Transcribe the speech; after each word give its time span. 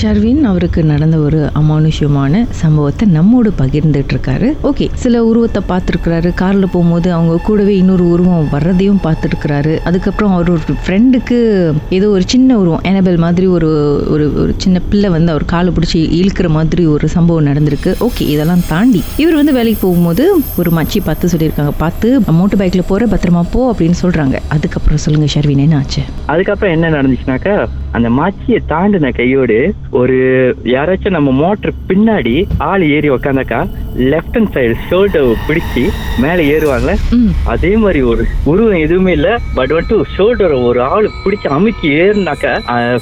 ஷர்வின் 0.00 0.42
அவருக்கு 0.48 0.80
நடந்த 0.90 1.16
ஒரு 1.26 1.38
அமானுஷ்யமான 1.60 2.42
சம்பவத்தை 2.60 3.04
நம்மோடு 3.16 3.50
பகிர்ந்துட்டு 3.58 4.12
இருக்காரு 4.14 4.48
ஓகே 4.68 4.86
சில 5.02 5.22
உருவத்தை 5.30 5.60
பார்த்துருக்கிறாரு. 5.70 6.28
கார்ல 6.40 6.66
போகும்போது 6.74 7.08
அவங்க 7.16 7.34
கூடவே 7.46 7.72
இன்னொரு 7.80 8.04
உருவம் 8.12 8.46
வர்றதையும் 8.52 9.00
பார்த்துருக்கிறாரு. 9.06 9.72
அதுக்கப்புறம் 9.88 10.34
அவர் 10.36 10.50
ஒரு 10.50 10.76
ஃப்ரெண்டுக்கு 10.82 11.38
ஏதோ 11.98 12.08
ஒரு 12.16 12.24
சின்ன 12.26 12.58
உருவம் 12.62 12.86
எனபிள் 12.90 13.18
மாதிரி 13.24 13.48
ஒரு 13.56 13.70
ஒரு 14.14 14.26
ஒரு 14.42 14.54
சின்ன 14.56 14.82
பிள்ளை 14.90 15.10
வந்து 15.16 15.32
அவர் 15.34 15.46
காலை 15.54 15.72
பிடிச்சி 15.76 16.00
இழுக்கிற 16.20 16.50
மாதிரி 16.58 16.84
ஒரு 16.94 17.08
சம்பவம் 17.16 17.48
நடந்திருக்கு. 17.50 17.92
ஓகே 18.08 18.26
இதெல்லாம் 18.34 18.64
தாண்டி 18.72 19.02
இவர் 19.24 19.38
வந்து 19.40 19.56
வேலைக்கு 19.58 19.82
போகும்போது 19.86 20.26
ஒரு 20.62 20.72
மச்சி 20.78 21.00
பார்த்து 21.08 21.32
சொல்லியிருக்காங்க. 21.34 21.74
பார்த்து 21.84 22.08
மோட்டர் 22.40 22.62
பைக்ல 22.62 22.84
போற 22.92 23.06
பத்திரமா 23.14 23.44
போ 23.56 23.62
அப்படின்னு 23.72 24.00
சொல்றாங்க. 24.04 24.36
அதுக்கப்புறம் 24.56 25.04
சொல்லுங்க 25.06 25.28
ஷர்வின் 25.36 25.64
என்ன 25.66 25.76
ஆச்சு 25.82 26.04
அதுக்கப்புறம் 26.32 26.74
என்ன 26.78 26.88
நடந்துச்சுனாக்கா 26.96 27.54
அந்த 27.96 28.08
மாச்சியை 28.16 28.58
தாண்டின 28.72 29.08
கையோடு 29.18 29.56
ஒரு 29.90 30.16
யாராச்சும் 30.64 31.10
நம்ம 31.10 31.30
மோட்டர் 31.36 31.72
பின்னாடி 31.88 32.34
ஆள் 32.62 32.82
ஏறி 32.88 33.10
உக்காந்தாக்கா 33.10 33.60
லெஃப்ட் 34.10 34.36
ஹேண்ட் 34.36 34.52
சைடு 34.54 34.74
ஷோல்டர் 34.88 35.30
பிடிச்சி 35.46 35.82
மேலே 36.18 36.42
ஏறுவாங்கல்ல 36.52 36.92
ம். 37.12 37.30
அதே 37.46 37.76
மாதிரி 37.76 38.02
ஒரு 38.02 38.22
உருவம் 38.44 38.80
எதுவுமே 38.80 39.12
இல்ல. 39.12 39.28
பட் 39.54 39.72
வந்துட்டு 39.72 39.96
ஷோல்டர் 40.14 40.54
ஒரு 40.60 40.82
ஆள் 40.88 41.08
பிடிச்சி 41.24 41.48
அமுக்கி 41.48 41.88
ஏறுனாக்கா 41.98 42.52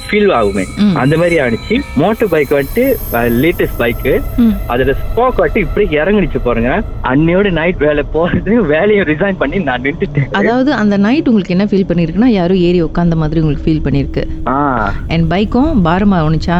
ஃபீல் 0.05 0.31
ஆகுமே. 0.33 0.63
அந்த 0.95 1.17
மாதிரி 1.17 1.37
ஆனிச்சு 1.39 1.75
மோட்டர் 1.97 2.29
பைக் 2.29 2.53
வந்துட்டு 2.53 2.85
லேட்டஸ்ட் 3.41 3.79
பைக்கு 3.79 4.13
ம். 4.37 4.53
அதோட 4.69 4.95
ஸ்போக் 5.03 5.39
வந்துட்டு 5.39 5.59
இப்படி 5.59 5.85
இறங்குனுச்சு 5.97 6.41
பாருங்க. 6.41 6.71
அன்னையோட 7.03 7.49
நைட் 7.51 7.77
வேலை 7.79 8.05
போறது 8.13 8.55
வேலையை 8.67 9.03
ரிசைன் 9.03 9.37
பண்ணி 9.37 9.59
நான் 9.61 9.81
நின்றுட்டேன். 9.81 10.29
அதாவது 10.33 10.73
அந்த 10.73 10.97
நைட் 10.97 11.27
உங்களுக்கு 11.27 11.55
என்ன 11.57 11.65
ஃபீல் 11.65 11.89
பண்ணிருக்குன்னா 11.89 12.31
யாரோ 12.33 12.57
ஏறி 12.63 12.81
உட்காந்த 12.83 13.15
மாதிரி 13.15 13.41
உங்களுக்கு 13.41 13.67
ஃபீல் 13.67 13.85
பண்ணிருக்கு. 13.85 14.25
அண்ட் 15.13 15.27
பைக்கும் 15.33 15.71
பாரமா 15.85 16.19
ஒணுச்சா 16.27 16.59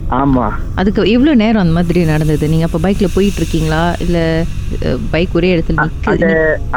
ஆமா. 0.19 0.45
அதுக்கு 0.79 1.01
எவ்வளோ 1.15 1.33
நேரம் 1.41 1.61
அந்த 1.63 1.73
மாதிரி 1.77 2.01
நடந்தது? 2.09 2.49
நீங்க 2.51 2.65
அப்போ 2.67 2.79
பைக்ல 2.85 3.07
போயிட்டு 3.13 3.39
இருக்கீங்களா 3.41 3.83
இல்ல 4.05 4.17
பைக் 5.13 5.33
ஒரே 5.37 5.49
இடத்துல 5.53 5.85
அந்த 6.11 6.27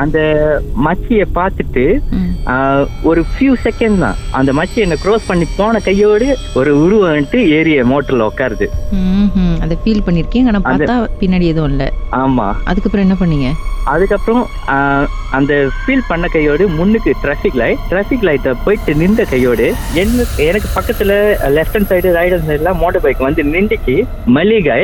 அந்த 0.02 0.18
மச்சியை 0.86 1.26
பார்த்துட்டு 1.38 1.84
ஒரு 3.10 3.20
ஃபியூ 3.32 3.52
செகண்ட் 3.66 4.02
தான். 4.04 4.18
அந்த 4.38 4.52
மச்சி 4.60 4.78
என்ன 4.86 4.98
க்ரோஸ் 5.04 5.28
பண்ணி 5.30 5.46
போன 5.58 5.80
கையோடு 5.88 6.28
ஒரு 6.60 6.72
உருவம் 6.84 7.12
வந்துட்டு 7.12 7.42
ஏறிய 7.58 7.84
மோட்டர்ல 7.92 8.30
உட்காருது. 8.30 8.68
அதை 9.64 9.76
ஃபீல் 9.82 10.06
பண்ணிருக்கீங்க. 10.08 10.50
ஆனா 10.52 10.62
பார்த்தா 10.70 10.96
பின்னாடி 11.22 11.46
எதுவும் 11.52 11.70
இல்ல. 11.74 11.84
ஆமா. 12.24 12.48
அதுக்கப்புறம் 12.72 13.06
என்ன 13.06 13.16
பண்ணீங்க? 13.22 13.50
அதுக்கப்புறம் 13.92 14.44
அந்த 15.38 15.54
ஃபீல் 15.78 16.06
பண்ண 16.10 16.26
கையோடு 16.34 16.64
முன்னுக்கு 16.76 17.10
டிராஃபிக் 17.22 17.58
லைட் 17.60 17.82
டிராஃபிக் 17.90 18.24
லைட்டை 18.28 18.52
போயிட்டு 18.64 18.92
நின்ற 19.00 19.22
கையோடு 19.32 19.66
என்ன 20.02 20.24
எனக்கு 20.48 20.68
பக்கத்துல 20.76 21.12
left 21.56 21.76
hand 21.76 21.90
side 21.92 22.14
right 22.18 22.34
hand 22.34 22.48
சைடுல 22.50 22.72
மோட்டர் 22.82 23.04
பைக் 23.06 23.23
வந்து 23.26 23.42
நின்றுச்சு 23.54 23.96
மல்லிகை 24.36 24.80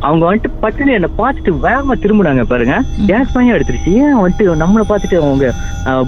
அவங்க 0.00 0.24
வந்துட்டு 0.28 0.50
பட்டுன்னு 0.62 0.96
என்னை 0.98 1.10
பார்த்துட்டு 1.18 1.52
வேகமா 1.66 1.94
திரும்பினாங்க 2.02 2.42
பாருங்க. 2.44 2.76
கேஸ் 3.06 3.34
பையன் 3.34 3.56
எடுத்துருச்சு. 3.56 3.92
ஏன் 4.02 4.16
வந்துட்டு 4.16 4.44
நம்மளை 4.62 4.84
பார்த்துட்டு 4.90 5.18
அவங்க 5.22 5.46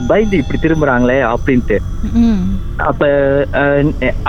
பயந்து 0.08 0.36
இப்படி 0.36 0.58
திரும்புறாங்களே 0.62 1.18
அப்படின்ட்டு. 1.32 1.76
அப்ப 2.88 3.04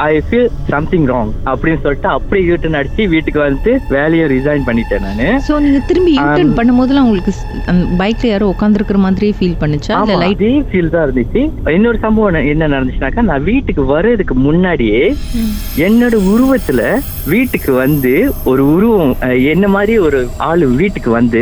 ஐ 0.02 0.12
ஃபீல் 0.28 0.48
சம்திங் 0.68 1.06
ராங் 1.08 1.32
அப்படின்னு 1.46 1.82
சொல்லிட்டு 1.82 2.10
அப்படியே 2.10 2.44
யூட்டன் 2.48 2.78
அடிச்சு 2.80 3.04
வீட்டுக்கு 3.08 3.40
வந்துட்டு 3.40 3.72
வேலையை 3.90 4.26
ரிசைன் 4.30 4.66
பண்ணிட்டேன் 4.68 5.06
நானு. 5.06 5.28
சோ 5.48 5.60
நீங்க 5.60 5.80
திரும்பி 5.88 6.14
யூட்டர்ன் 6.18 6.54
பண்ணும்போதெல்லாம் 6.58 7.06
உங்களுக்கு 7.06 7.34
ஸ்- 7.38 7.62
அந்த 7.66 7.84
பைக்ல 8.00 8.26
யாரோ 8.26 8.48
உட்காந்துருக்கிற 8.54 8.98
மாதிரியே 8.98 9.34
ஃபீல் 9.40 9.58
பண்ணுச்சா? 9.62 9.96
இல்ல 10.02 10.18
லைட் 10.18 10.44
ஃபீல் 10.72 10.90
தான் 10.90 11.06
இருந்துச்சு. 11.06 11.44
இன்னொரு 11.72 12.00
சம்பவம் 12.00 12.20
என்ன- 12.46 12.68
நடந்துச்சுனாக்கா 12.68 13.22
நான் 13.22 13.44
வீட்டுக்கு 13.44 13.86
வர்றதுக்கு 13.86 14.36
முன்னாடியே 14.40 15.04
என்னோட 15.80 16.16
உருவத்துல 16.32 16.82
வீட்டுக்கு 17.42 17.74
வந்து 17.84 18.12
ஒரு 18.50 18.64
உருவம் 18.74 19.12
என்ன 19.52 19.66
மாதிரி 19.76 19.94
ஒரு 20.08 20.20
ஆளு 20.48 20.66
வீட்டுக்கு 20.80 21.12
வந்து 21.20 21.42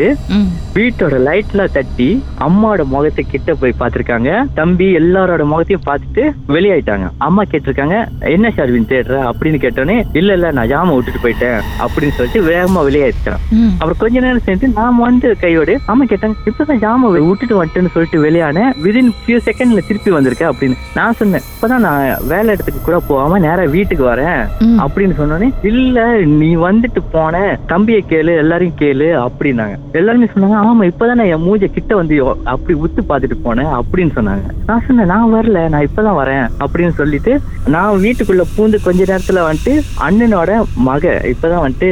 வீட்டோட 0.75 1.15
லைட்ல 1.27 1.61
தட்டி 1.75 2.07
அம்மாவோட 2.45 2.81
முகத்தை 2.91 3.23
கிட்ட 3.31 3.53
போய் 3.61 3.73
பார்த்திருக்காங்க. 3.79 4.29
தம்பி 4.59 4.87
எல்லாரோட 4.99 5.43
முகத்தையும் 5.51 5.85
பார்த்துட்டு 5.87 6.23
வெளியாயிட்டாங்க. 6.55 7.07
அம்மா 7.27 7.41
கேட்டிருக்காங்க 7.51 7.95
என்ன 8.33 8.51
ஷார்வின் 8.57 8.87
தேடுற? 8.91 9.15
அப்படின்னு 9.29 9.59
கேட்டோன்னே 9.63 9.97
இல்ல 10.19 10.37
இல்ல 10.37 10.51
நான் 10.57 10.69
ஜாம 10.73 10.93
விட்டுட்டு 10.97 11.23
போயிட்டேன். 11.25 11.59
அப்படின்னு 11.85 12.15
சொல்லிட்டு 12.19 12.41
வேகமா 12.51 12.83
வெளியாயிட்டான். 12.89 13.41
அப்புறம் 13.79 14.01
கொஞ்ச 14.03 14.15
நேரம் 14.25 14.45
சேர்ந்து 14.47 14.69
நாம 14.79 15.03
வந்து 15.07 15.29
கையோடு 15.43 15.75
அம்மா 15.93 16.07
கேட்டாங்க 16.11 16.47
இப்பதான் 16.51 16.81
ஜாம 16.85 17.11
விட்டுட்டு 17.15 17.57
வந்துட்டேன்னு 17.61 17.93
சொல்லிட்டு 17.95 18.23
வெளியானேன் 18.27 18.71
விதின் 18.85 19.11
ஃபியூ 19.19 19.39
செகண்ட்ல 19.49 19.83
திருப்பி 19.89 20.13
வந்திருக்கேன் 20.17 20.51
அப்படின்னு 20.53 20.79
நான் 20.99 21.19
சொன்னேன். 21.21 21.45
இப்பதான் 21.55 21.85
நான் 21.87 22.05
வேலை 22.33 22.49
இடத்துக்கு 22.53 22.83
கூட 22.87 22.99
போகாம 23.11 23.41
நேரா 23.47 23.67
வீட்டுக்கு 23.77 24.05
வரேன். 24.13 24.41
அப்படின்னு 24.85 25.17
சொன்னோன்னே 25.21 25.51
இல்ல 25.71 25.88
நீ 26.25 26.55
வந்துட்டு 26.55 27.01
போன 27.11 27.59
தம்பியை 27.67 28.03
கேளு 28.09 28.37
எல்லாரையும் 28.37 28.75
கேளு 28.79 29.25
அப்படின்னாங்க. 29.25 29.75
எல்லாருமே 29.91 30.25
சொன்னாங்க 30.25 30.59
ஆமா 30.61 30.91
இப்பதான் 30.91 31.29
என் 31.29 31.45
மூஞ்ச 31.45 31.65
கிட்ட 31.65 31.95
வந்து 31.95 32.35
அப்படி 32.43 32.79
உத்து 32.79 33.01
பார்த்துட்டு 33.09 33.39
போனேன் 33.45 33.79
அப்படின்னு 33.79 34.11
சொன்னாங்க. 34.15 34.41
நான் 34.65 34.83
சொன்னேன் 34.87 35.05
நான் 35.05 35.33
வரல 35.33 35.69
நான் 35.69 35.87
இப்பதான் 35.87 36.25
வரேன் 36.25 36.49
அப்படின்னு 36.59 36.89
சொல்லிட்டு 36.89 37.39
நான் 37.67 37.99
வீட்டுக்குள்ள 37.99 38.41
பூந்து 38.57 38.75
கொஞ்ச 38.83 39.15
நேரத்துல 39.15 39.49
வந்துட்டு 39.49 39.81
அண்ணனோட 40.09 40.63
மக 40.75 41.21
இப்பதான் 41.23 41.69
வந்துட்டு 41.69 41.89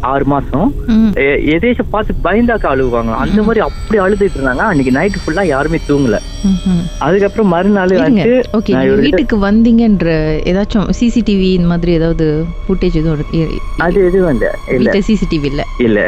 ஆறு 0.00 0.24
மாசம். 0.24 0.74
ம். 0.86 1.12
எ- 1.16 1.42
எதேச்சும் 1.44 1.90
பார்த்து 1.90 2.14
பயந்தாக்க 2.24 2.66
அழுவாங்க 2.72 3.14
அந்த 3.14 3.42
மாதிரி 3.42 3.60
அப்படி 3.60 4.00
அழுதுட்டு 4.00 4.38
இருந்தாங்க. 4.38 4.56
அன்னைக்கு 4.56 4.98
நைட்டு 4.98 5.28
ஃபுல்லா 5.28 5.44
யாருமே 5.46 5.78
தூங்கல. 5.88 6.18
அதுக்கப்புறம் 6.98 7.48
மறுநாள் 7.48 7.88
வந்துட்டு 7.88 8.98
வீட்டுக்கு 8.98 9.36
வந்தீங்கன்ற 9.36 10.08
ஏதாச்சும் 10.50 10.88
சிசிடிவி 11.00 11.52
இந்த 11.52 11.66
மாதிரி 11.66 11.92
ஏதாவது 11.92 12.44
ஃபுட்டேஜ் 12.68 12.94
எதுவும் 12.94 13.18
அது 13.78 14.04
எது 14.06 14.22
வந்து 14.24 14.48
இல்ல. 14.68 14.90
வீட்டுல 14.90 15.02
சிசிடிவி 15.08 15.44
இல்ல. 15.44 15.62
இல்ல. 15.78 16.00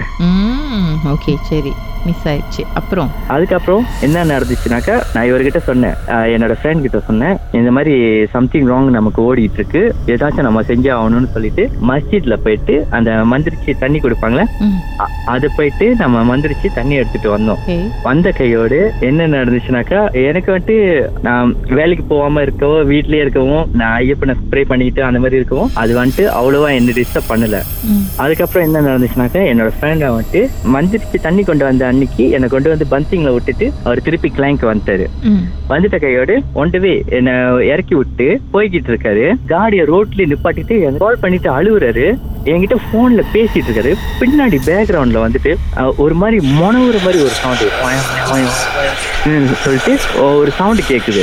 ஓகே 1.12 1.34
சரி. 1.48 1.72
மிஸ் 2.06 2.28
ஆயிடுச்சு. 2.28 2.62
அப்புறம்? 2.74 3.10
அதுக்கப்புறம் 3.26 3.84
என்ன 4.00 4.24
நடந்துச்சுனாக்கா 4.24 5.02
நான் 5.14 5.26
இவர்கிட்ட 5.26 5.58
சொன்னேன். 5.58 5.94
என்னோட 6.34 6.54
ஃப்ரெண்ட் 6.58 6.80
கிட்ட 6.80 7.00
சொன்னேன். 7.00 7.36
இந்த 7.52 7.70
மாதிரி 7.70 7.94
சம்திங் 8.32 8.68
ராங் 8.68 8.88
நமக்கு 8.90 9.20
ஓடிட்டு 9.26 9.52
இருக்கு 9.52 9.82
ஏதாச்சும் 10.06 10.40
நம்ம 10.40 10.62
செஞ்சே 10.62 10.90
ஆகணும்னு 10.94 11.32
சொல்லிட்டு 11.32 11.70
மஸ்ஜித்ல 11.88 12.36
போயிட்டு 12.36 12.86
அந்த 12.90 13.10
மந்திரிச்சு 13.32 13.78
தண்ணி 13.78 13.98
கொடுப்பாங்களே 13.98 14.46
அது 15.24 15.50
போயிட்டு 15.56 15.94
நம்ம 15.94 16.24
மந்திரிச்சு 16.30 16.68
தண்ணி 16.74 16.94
எடுத்துட்டு 16.94 17.38
வந்தோம். 17.38 17.60
வந்த 18.02 18.30
கையோடு 18.30 18.78
என்ன 19.00 19.28
நடந்துச்சுனாக்கா 19.28 20.00
எனக்கு 20.24 20.52
வந்துட்டு 20.52 20.78
நான் 21.20 21.48
வேலைக்கு 21.70 22.04
போகாம 22.04 22.42
இருக்கவும் 22.42 22.90
வீட்லயே 22.90 23.20
இருக்கவும் 23.20 23.70
நான் 23.72 24.00
ஐயப்பனை 24.00 24.36
ஸ்ப்ரே 24.42 24.64
பண்ணிட்டு 24.64 25.04
அந்த 25.04 25.18
மாதிரி 25.18 25.36
இருக்கவும் 25.36 25.70
அது 25.74 26.04
வந்துட்டு 26.04 26.26
அவ்வளவா 26.40 26.70
என்ன 26.72 26.92
டிஸ்டர்ப் 27.02 27.30
பண்ணல. 27.30 27.58
அதுக்கப்புறம் 28.16 28.66
என்ன 28.66 28.80
நடந்துச்சுனாக்கா 28.88 29.40
என்னோட 29.50 29.70
ஃப்ரெண்ட் 29.78 30.04
வந்துட்டு 30.08 30.40
மந்திரிச்சு 30.74 31.20
தண்ணி 31.22 31.42
கொண்டு 31.42 31.64
வந்த 31.64 31.86
அன்னைக்கு 31.86 32.30
என்னை 32.30 32.48
கொண்டு 32.48 32.68
வந்து 32.68 32.86
பந்திங்ல 32.90 33.32
விட்டுட்டு 33.32 33.72
அவர் 33.84 34.02
திருப்பி 34.02 34.32
கிளைங்க் 34.36 34.68
வந்துட்டாரு. 34.72 35.06
ம். 35.22 35.42
வந்துட்ட 35.68 36.00
கையோடு 36.00 36.42
ஒன்றுவே 36.54 36.94
என்ன 37.08 37.30
இறக்கி 37.64 37.94
விட்டு 37.94 38.40
போய்கிட்டு 38.52 38.90
இருக்காரு. 38.92 39.24
காடியை 39.48 39.84
ரோட்ல 39.92 40.26
நிப்பாட்டிட்டு 40.32 40.96
கால் 40.96 41.18
பண்ணிட்டு 41.20 41.50
அழுகுறாரு. 41.52 42.06
என்கிட்ட 42.44 42.76
போன்ல 42.92 43.22
பேசிட்டு 43.32 43.68
இருக்காரு. 43.68 43.92
பின்னாடி 44.20 44.58
பேக்ரவுண்ட்ல 44.66 45.18
வந்துட்டு 45.24 45.52
ஒரு 45.96 46.14
மாதிரி 46.14 46.38
மொனவுற 46.52 46.96
மாதிரி 47.04 47.20
ஒரு 47.22 47.34
சவுண்டு 47.40 47.68
சொல்லிட்டு 49.54 49.92
ஒரு 50.38 50.50
சவுண்டு 50.50 50.82
கேக்குது. 50.88 51.22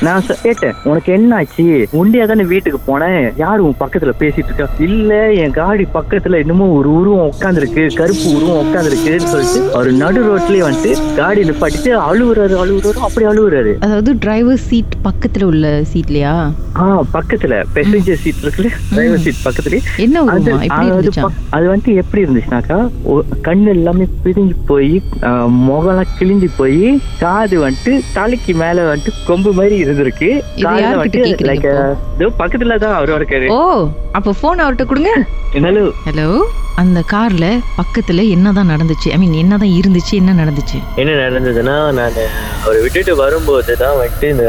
நான் 0.00 0.22
கேட்டேன் 0.42 0.74
உனக்கு 0.84 1.12
என்ன 1.12 1.36
ஆச்சு 1.36 1.64
உண்டியா 1.92 2.26
தானே 2.26 2.44
வீட்டுக்கு 2.44 2.80
போனேன்? 2.88 3.32
யாரு 3.36 3.64
உன் 3.64 3.80
பக்கத்துல 3.80 4.12
பேசிட்டு 4.18 4.48
இருக்கா? 4.48 4.68
இல்ல 4.78 5.05
என் 5.36 5.52
காடி 5.52 5.84
பக்கத்துல 5.94 6.38
இன்னமும் 6.42 6.74
ஒரு 6.76 6.88
உருவம் 6.92 7.28
உட்காந்துருக்கு 7.30 7.82
கருப்பு 7.94 8.28
உருவம் 8.36 8.60
உட்காந்துருக்குன்னு 8.62 9.30
சொல்லிட்டு 9.32 9.60
அவர் 9.74 9.90
நடு 9.94 10.20
ரோட்லயே 10.24 10.62
வந்துட்டு 10.66 10.92
காடி 11.16 11.42
நிப்பாட்டிட்டு 11.44 11.92
அழுகுறாரு 12.06 12.56
அழுகுறாரு 12.62 13.00
அப்படி 13.00 13.26
அழுகுறாரு 13.26 13.72
அதாவது 13.80 14.12
டிரைவர் 14.18 14.62
சீட் 14.66 14.96
பக்கத்துல 15.04 15.42
உள்ள 15.42 15.66
சீட்லயா 15.92 16.34
ஆ 16.76 16.86
பக்கத்துல 17.14 17.58
பேசஞ்சர் 17.74 18.20
சீட் 18.22 18.42
இருக்குல்ல 18.42 18.70
டிரைவர் 18.90 19.22
சீட் 19.26 19.44
பக்கத்துலயே. 19.46 19.82
என்ன 19.98 20.24
அது 21.50 21.66
வந்துட்டு 21.68 21.94
எப்படி 22.02 22.24
இருந்துச்சுனாக்கா 22.24 22.78
கண்ணு 23.42 23.70
எல்லாமே 23.70 24.06
பிரிஞ்சு 24.24 24.56
போய் 24.66 24.92
முகம்லாம் 25.66 26.12
கிழிஞ்சு 26.18 26.48
போய் 26.58 26.82
காது 27.20 27.58
வந்துட்டு 27.64 27.94
தலைக்கு 28.14 28.54
மேல 28.54 28.84
வந்துட்டு 28.90 29.24
கொம்பு 29.26 29.52
மாதிரி 29.52 29.76
இருந்திருக்கு. 29.84 30.30
யார்கிட்ட 30.64 30.98
வந்துட்டு 31.02 31.48
லைக் 31.50 31.68
பக்கத்துல 32.40 32.78
தான் 32.78 32.96
அவரோட 32.98 33.18
இருக்காரு. 33.20 33.46
ஓ 33.52 33.60
அப்ப 34.18 34.34
போன் 34.40 34.62
அவர்கிட்ட 34.64 34.84
கொடுங்க. 34.96 35.14
என்னாலும் 35.56 35.88
ஹலோ 36.06 36.26
அந்த 36.82 36.98
கார்ல 37.10 37.46
பக்கத்துல 37.78 38.22
என்னதான் 38.34 38.70
நடந்துச்சு? 38.72 39.08
ஐ 39.14 39.18
மீன் 39.22 39.36
என்னதான் 39.42 39.74
இருந்துச்சு 39.78 40.14
என்ன 40.20 40.30
நடந்துச்சு? 40.40 40.78
என்ன 41.02 41.12
நடந்ததுன்னா 41.24 41.76
நான் 41.98 42.18
அவரை 42.62 42.78
விட்டுட்டு 42.84 43.12
வரும்போது 43.22 43.76
தான் 43.82 43.98
வந்துட்டு 44.00 44.28
இந்த 44.34 44.46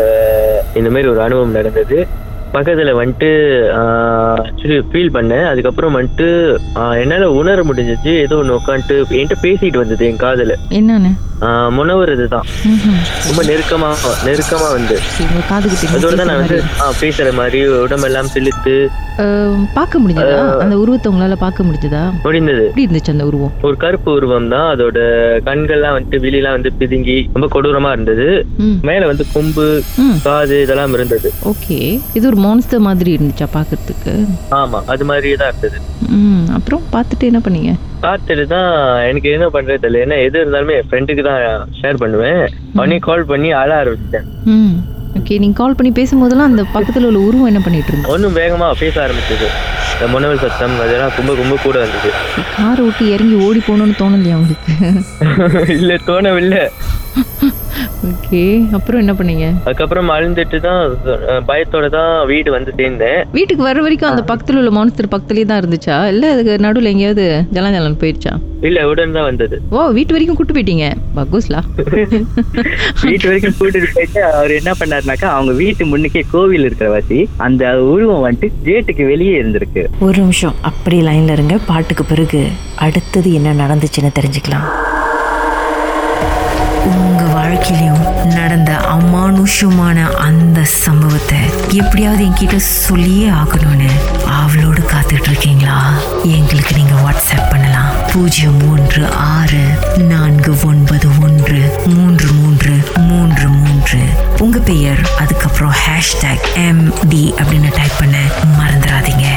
இந்த 0.80 0.90
மாதிரி 0.94 1.12
ஒரு 1.14 1.22
அனுபவம் 1.26 1.58
நடந்தது. 1.60 2.00
பக்கத்துல 2.56 2.92
வந்துட்டு 3.00 3.30
ஆக்சுவலி 4.44 4.78
ஃபீல் 4.92 5.16
பண்ணேன். 5.16 5.46
அதுக்கப்புறம் 5.52 5.96
வந்துட்டு 5.98 6.28
என்னால 7.04 7.32
உணர 7.40 7.64
முடிஞ்சிச்சு. 7.70 8.12
ஏதோ 8.26 8.38
ஒன்று 8.42 8.60
உட்காந்துட்டு 8.60 8.98
என்கிட்ட 9.20 9.38
பேசிட்டு 9.46 9.82
வந்தது 9.84 10.06
என் 10.10 10.24
காதுல. 10.26 10.56
என்னன்னு? 10.80 11.12
முனவர் 11.78 12.12
இதுதான். 12.14 12.48
ரொம்ப 13.28 13.42
நெருக்கமா 13.50 13.90
நெருக்கமா 14.28 14.68
வந்து. 14.78 14.96
அதோட 15.96 16.14
தான் 16.20 16.30
நான் 16.32 16.42
வந்து 16.44 16.60
பேசுற 17.02 17.34
மாதிரி 17.40 17.60
உடம்பெல்லாம் 17.86 18.32
செலுத்து 18.36 18.74
பார்க்க 19.76 20.02
முடிஞ்சதா? 20.02 20.40
அந்த 20.64 20.76
உருவத்தை 20.82 21.08
உங்களால 21.12 21.36
பார்க்க 21.44 21.66
முடிஞ்சதா? 21.68 22.02
முடிந்தது. 22.26 22.64
எப்படி 22.68 22.86
இருந்துச்சு 22.86 23.14
அந்த 23.14 23.26
உருவம்? 23.30 23.54
ஒரு 23.68 23.78
கருப்பு 23.84 24.10
உருவம் 24.18 24.50
தான். 24.54 24.68
அதோட 24.74 24.98
கண்கள்லாம் 25.48 25.96
வந்துட்டு 25.96 26.20
விழிலாம் 26.26 26.56
வந்து 26.58 26.72
பிதுங்கி 26.82 27.18
ரொம்ப 27.36 27.48
கொடூரமா 27.56 27.92
இருந்தது. 27.96 28.28
மேல 28.90 29.08
வந்து 29.12 29.26
கொம்பு 29.36 29.66
காது 30.28 30.58
இதெல்லாம் 30.66 30.96
இருந்தது. 31.00 31.32
ஓகே. 31.54 31.80
இது 32.20 32.26
ஒரு 32.32 32.40
மான்ஸ்டர் 32.46 32.86
மாதிரி 32.90 33.12
இருந்துச்சா 33.18 33.48
பார்க்கறதுக்கு? 33.58 34.16
ஆமா 34.62 34.82
அது 34.96 35.06
மாதிரியே 35.12 35.38
தான் 35.44 35.52
இருந்தது. 35.54 35.80
அப்புறம் 36.58 36.84
பார்த்துட்டு 36.96 37.30
என்ன 37.32 37.42
பண்ணீங்க? 37.48 37.74
பார்த்துட்டு 38.04 38.46
தான் 38.54 38.70
எனக்கு 39.10 39.30
என்ன 39.36 39.48
பண்றது 39.56 39.82
தெரியல. 39.84 40.04
ஏன்னா 40.06 40.18
எது 40.28 40.38
இருந்தாலுமே 40.44 40.76
என் 40.80 40.90
ஃப்ரெண்டுக்கு 40.90 41.24
தான் 41.30 41.42
ஷேர் 41.80 42.02
பண்ணுவேன். 42.04 42.44
உடனே 42.80 43.00
கால் 43.08 43.30
பண்ணி 43.32 43.50
அழ 43.62 43.70
ஆரம்பிச்சிட்டேன். 43.82 44.28
ஓகே 45.20 45.36
நீங்க 45.44 45.58
கால் 45.62 45.78
பண்ணி 45.78 45.92
பேசும்போதெல்லாம் 46.00 46.50
அந்த 46.52 46.64
பக்கத்துல 46.76 47.08
உள்ள 47.10 47.20
உருவம் 47.28 47.50
என்ன 47.52 47.62
பண்ணிட்டு 47.66 47.92
இருந்தது? 47.92 48.14
ஒன்றும் 48.16 48.38
வேகமா 48.42 48.68
பேச 48.84 48.96
ஆரம்பிச்சது. 49.06 49.48
இந்த 49.94 50.08
முனவல் 50.14 50.44
சத்தம் 50.46 50.76
அதெல்லாம் 50.86 51.16
ரொம்ப 51.20 51.36
ரொம்ப 51.42 51.56
கூட 51.64 51.78
இருந்தது. 51.84 52.10
காரை 52.58 52.82
விட்டு 52.86 53.06
இறங்கி 53.16 53.38
ஓடி 53.46 53.62
போகணும்னு 53.68 54.00
தோணலையா 54.02 54.38
உங்களுக்கு? 54.42 54.74
இல்ல 55.80 55.94
தோணவில்லை. 56.10 56.64
ஓகே 58.08 58.42
அப்புறம் 58.78 59.02
என்ன 59.04 59.14
பண்ணீங்க? 59.20 59.46
அதுக்கப்புறம் 59.68 60.12
அழுந்துட்டு 60.16 60.58
தான் 60.68 60.82
பயத்தோட 61.50 61.86
தான் 61.98 62.12
வீடு 62.32 62.50
வந்து 62.58 62.72
சேர்ந்தேன். 62.80 63.20
வீட்டுக்கு 63.38 63.64
வர 63.70 63.82
வரைக்கும் 63.86 64.12
அந்த 64.12 64.24
பக்கத்துல 64.32 64.62
உள்ள 64.62 64.72
மான்ஸ்டர் 64.78 65.12
பக்கத்துலயே 65.14 65.48
தான் 65.52 65.62
இருந்துச்சா? 65.62 65.98
இல்ல 66.14 66.32
அதுக்கு 66.34 66.54
நடுவுல 66.66 66.94
எங்கேயாவது 66.94 67.26
ஜலன் 67.58 67.78
ஜலன் 67.78 68.02
போயிடுச்சா 68.04 68.34
இல்ல 68.68 68.80
உடன் 68.92 69.16
தான் 69.16 69.28
வந்தது. 69.30 69.56
ஓ 69.76 69.80
வீட்டு 69.98 70.14
வரைக்கும் 70.14 70.38
கூட்டு 70.38 70.54
போயிட்டீங்க. 70.56 70.86
பகூஸ்லா 71.18 71.60
வீட்டு 73.08 73.28
வரைக்கும் 73.30 73.58
கூட்டிட்டு 73.60 73.90
போயிட்டு 73.98 74.22
அவர் 74.38 74.54
என்ன 74.60 74.72
பண்ணாருனாக்கா 74.80 75.28
அவங்க 75.36 75.54
வீட்டு 75.64 75.86
முன்னுக்கே 75.92 76.24
கோவில் 76.34 76.66
இருக்கிற 76.68 76.90
வாசி 76.94 77.20
அந்த 77.48 77.64
உருவம் 77.92 78.26
வந்துட்டு 78.28 78.66
கேட்டுக்கு 78.70 79.06
வெளியே 79.14 79.36
இருந்திருக்கு. 79.42 79.84
ஒரு 80.08 80.18
நிமிஷம் 80.24 80.58
அப்படி 80.72 81.00
லைன்ல 81.10 81.38
இருங்க. 81.38 81.58
பாட்டுக்கு 81.70 82.06
பிறகு 82.14 82.42
அடுத்தது 82.88 83.30
என்ன 83.40 83.54
நடந்துச்சுன்னு 83.64 84.18
தெரிஞ்சுக்கலாம். 84.20 84.68
வாழ்க்கையிலையும் 87.48 88.34
நடந்த 88.34 88.72
அமானுஷமான 88.72 90.10
அந்த 90.12 90.64
சம்பவத்தை 90.64 91.38
எப்படியாவது 91.72 92.26
என்கிட்ட 92.26 92.56
சொல்லியே 92.56 93.30
ஆகணும்னு 93.30 93.90
அவளோடு 94.26 94.82
காத்துட்டு 94.82 95.30
இருக்கீங்களா 95.30 95.94
எங்களுக்கு 96.24 96.76
நீங்க 96.76 96.94
வாட்ஸ்அப் 96.94 97.50
பண்ணலாம். 97.50 97.94
பூஜ்ஜியம் 98.14 98.58
மூன்று 98.58 99.12
ஆறு 99.12 99.64
நான்கு 99.98 100.58
ஒன்பது 100.66 101.08
ஒன்று 101.22 101.82
மூன்று 101.86 102.28
மூன்று 102.32 102.92
மூன்று 102.96 103.48
மூன்று. 103.48 104.00
உங்க 104.40 104.60
பெயர் 104.60 105.00
அதுக்கப்புறம் 105.20 105.74
ஹேஷ்டேக் 105.86 106.54
எம் 106.54 106.94
டி 107.10 107.34
அப்படின்னு 107.38 107.76
டைப் 107.76 108.00
பண்ண 108.00 108.18
மறந்துடாதீங்க. 108.60 109.37